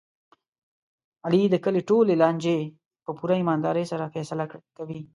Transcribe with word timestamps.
علي 1.25 1.41
د 1.49 1.55
کلي 1.63 1.81
ټولې 1.89 2.13
لانجې 2.21 2.57
په 3.05 3.11
پوره 3.17 3.35
ایماندارۍ 3.39 3.85
سره 3.91 4.11
فیصله 4.15 4.45
کوي. 4.77 4.99